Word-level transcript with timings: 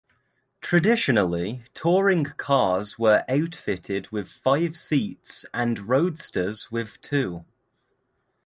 Traditionally 0.61 1.61
touring 1.75 2.23
cars 2.23 2.97
were 2.97 3.23
outfitted 3.29 4.09
with 4.09 4.27
five 4.31 4.75
seats 4.75 5.45
and 5.53 5.87
roadsters 5.87 6.71
with 6.71 6.99
two. 7.01 7.45